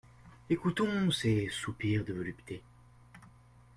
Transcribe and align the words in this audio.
Ecoutons 0.49 1.11
ces 1.11 1.49
soupirs 1.51 2.03
de 2.03 2.13
volupté. 2.13 2.63